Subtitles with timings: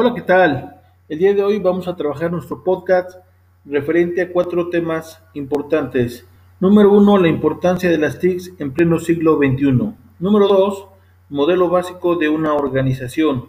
[0.00, 0.76] Hola, ¿qué tal?
[1.08, 3.18] El día de hoy vamos a trabajar nuestro podcast
[3.64, 6.24] referente a cuatro temas importantes.
[6.60, 9.96] Número uno, la importancia de las TICs en pleno siglo XXI.
[10.20, 10.86] Número dos,
[11.28, 13.48] modelo básico de una organización.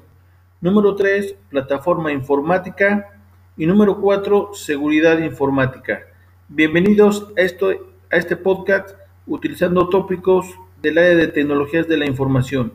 [0.60, 3.22] Número tres, plataforma informática.
[3.56, 6.00] Y número cuatro, seguridad informática.
[6.48, 7.70] Bienvenidos a, esto,
[8.12, 8.98] a este podcast
[9.28, 10.48] utilizando tópicos
[10.82, 12.72] del área de tecnologías de la información.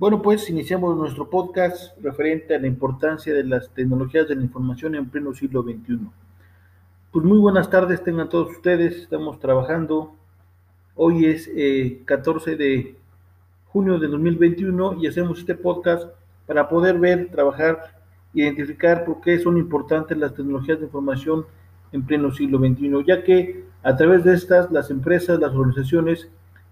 [0.00, 4.94] Bueno, pues iniciamos nuestro podcast referente a la importancia de las tecnologías de la información
[4.94, 5.98] en pleno siglo XXI.
[7.12, 10.16] Pues muy buenas tardes tengan todos ustedes, estamos trabajando.
[10.94, 11.50] Hoy es
[12.06, 12.96] 14 eh, de
[13.66, 16.08] junio de 2021 y hacemos este podcast
[16.46, 18.00] para poder ver, trabajar,
[18.32, 21.44] identificar por qué son importantes las tecnologías de información
[21.92, 26.30] en pleno siglo XXI, ya que a través de estas las empresas, las organizaciones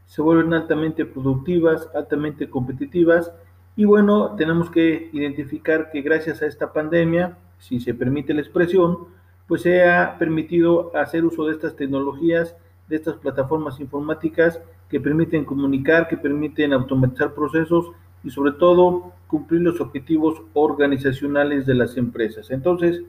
[0.09, 3.31] se vuelven altamente productivas, altamente competitivas
[3.77, 8.99] y bueno, tenemos que identificar que gracias a esta pandemia, si se permite la expresión,
[9.47, 12.57] pues se ha permitido hacer uso de estas tecnologías,
[12.89, 17.93] de estas plataformas informáticas que permiten comunicar, que permiten automatizar procesos
[18.25, 22.51] y sobre todo cumplir los objetivos organizacionales de las empresas.
[22.51, 23.03] Entonces,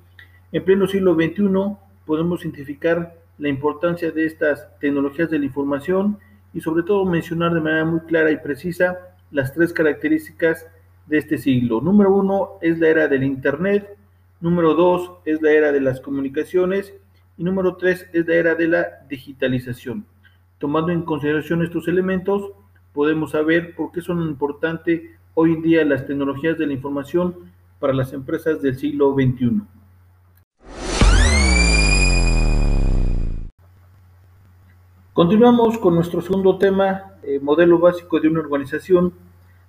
[0.52, 6.19] en pleno siglo XXI podemos identificar la importancia de estas tecnologías de la información
[6.53, 8.97] y sobre todo mencionar de manera muy clara y precisa
[9.31, 10.67] las tres características
[11.08, 11.81] de este siglo.
[11.81, 13.97] Número uno es la era del Internet,
[14.41, 16.94] número dos es la era de las comunicaciones
[17.38, 20.06] y número tres es la era de la digitalización.
[20.58, 22.52] Tomando en consideración estos elementos,
[22.94, 25.01] podemos saber por qué son importantes
[25.34, 27.35] hoy en día las tecnologías de la información
[27.79, 29.62] para las empresas del siglo XXI.
[35.19, 39.12] Continuamos con nuestro segundo tema, eh, modelo básico de una organización.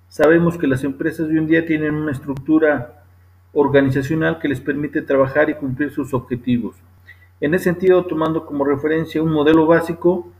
[0.07, 3.03] Sabemos que las empresas de hoy en día tienen una estructura
[3.51, 6.77] organizacional que les permite trabajar y cumplir sus objetivos.
[7.41, 10.31] En ese sentido, tomando como referencia un modelo básico,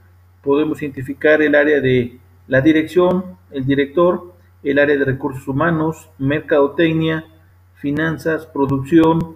[0.42, 2.18] podemos identificar el área de
[2.48, 4.34] la dirección, el director,
[4.64, 7.26] el área de recursos humanos, mercadotecnia,
[7.74, 9.36] finanzas, producción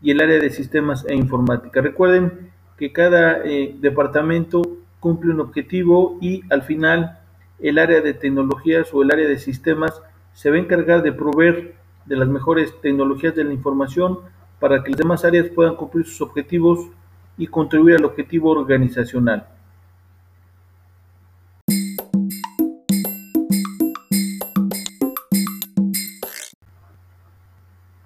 [0.00, 1.82] y el área de sistemas e informática.
[1.82, 7.18] Recuerden que cada eh, departamento cumple un objetivo y al final
[7.58, 10.00] el área de tecnologías o el área de sistemas
[10.34, 11.74] se va a encargar de proveer
[12.06, 14.20] de las mejores tecnologías de la información
[14.58, 16.88] para que las demás áreas puedan cumplir sus objetivos
[17.36, 19.46] y contribuir al objetivo organizacional.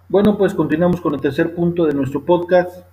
[0.08, 2.86] Bueno, pues continuamos con el tercer punto de nuestro podcast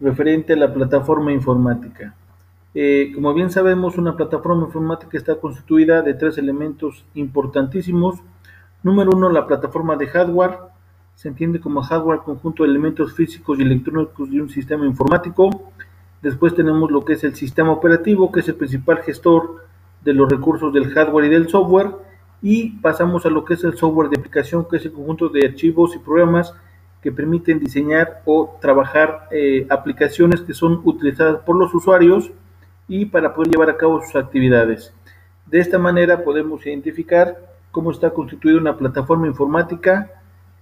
[0.00, 2.14] referente a la plataforma informática.
[2.74, 8.20] Eh, como bien sabemos, una plataforma informática está constituida de tres elementos importantísimos.
[8.82, 10.58] Número uno, la plataforma de hardware.
[11.14, 15.72] Se entiende como hardware conjunto de elementos físicos y electrónicos de un sistema informático.
[16.22, 19.66] Después tenemos lo que es el sistema operativo, que es el principal gestor
[20.02, 21.90] de los recursos del hardware y del software.
[22.40, 25.46] Y pasamos a lo que es el software de aplicación, que es el conjunto de
[25.46, 26.54] archivos y programas
[27.02, 32.32] que permiten diseñar o trabajar eh, aplicaciones que son utilizadas por los usuarios
[32.88, 34.92] y para poder llevar a cabo sus actividades.
[35.46, 37.38] De esta manera podemos identificar
[37.70, 40.10] cómo está constituida una plataforma informática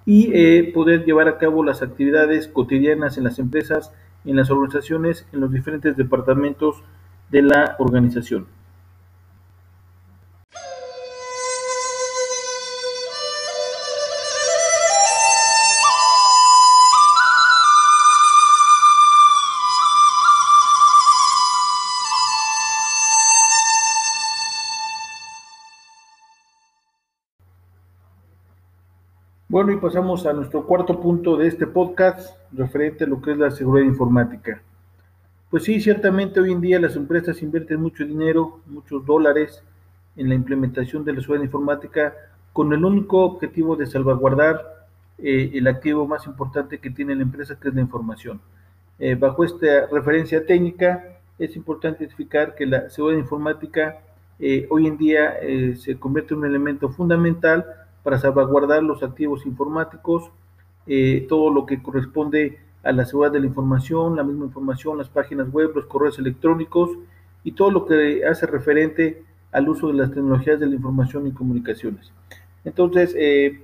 [0.06, 3.92] y eh, poder llevar a cabo las actividades cotidianas en las empresas,
[4.24, 6.82] en las organizaciones, en los diferentes departamentos
[7.30, 8.46] de la organización.
[29.50, 33.36] Bueno, y pasamos a nuestro cuarto punto de este podcast, referente a lo que es
[33.36, 34.62] la seguridad informática.
[35.50, 39.60] Pues sí, ciertamente hoy en día las empresas invierten mucho dinero, muchos dólares
[40.14, 42.14] en la implementación de la seguridad informática
[42.52, 44.86] con el único objetivo de salvaguardar
[45.18, 48.40] eh, el activo más importante que tiene la empresa, que es la información.
[49.00, 53.98] Eh, bajo esta referencia técnica, es importante identificar que la seguridad informática
[54.38, 55.34] eh, hoy en día
[55.76, 60.30] se convierte en un elemento fundamental para salvaguardar los activos informáticos,
[60.86, 65.08] eh, todo lo que corresponde a la seguridad de la información, la misma información, las
[65.08, 66.90] páginas web, los correos electrónicos
[67.44, 71.32] y todo lo que hace referente al uso de las tecnologías de la información y
[71.32, 72.12] comunicaciones.
[72.64, 73.60] Entonces, eh,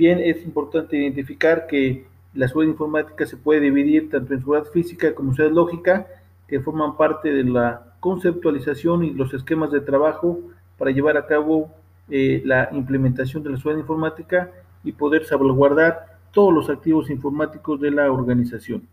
[0.00, 5.14] Bien, es importante identificar que la seguridad informática se puede dividir tanto en seguridad física
[5.14, 6.06] como seguridad lógica,
[6.48, 10.40] que forman parte de la conceptualización y los esquemas de trabajo
[10.78, 11.70] para llevar a cabo
[12.10, 14.50] eh, la implementación de la seguridad informática
[14.84, 18.86] y poder salvaguardar todos los activos informáticos de la organización.